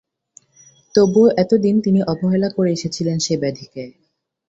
[0.95, 3.83] তবুও এতদিন তিনি অবহেলা করে এসেছিলেন সে ব্যাধিকে।